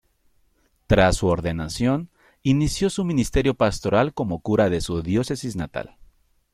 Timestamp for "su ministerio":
2.89-3.53